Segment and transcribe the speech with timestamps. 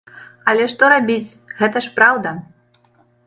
[0.51, 2.31] Але што рабіць, гэта ж праўда!